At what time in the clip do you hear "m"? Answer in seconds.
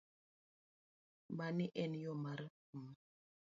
2.83-2.83